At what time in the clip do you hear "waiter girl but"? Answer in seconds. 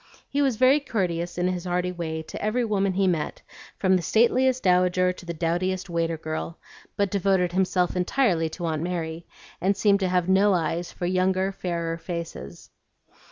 5.91-7.11